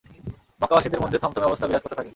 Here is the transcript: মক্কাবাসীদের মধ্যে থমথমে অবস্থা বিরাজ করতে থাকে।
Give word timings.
মক্কাবাসীদের 0.61 1.01
মধ্যে 1.03 1.21
থমথমে 1.21 1.47
অবস্থা 1.47 1.65
বিরাজ 1.67 1.83
করতে 1.83 1.97
থাকে। 1.97 2.09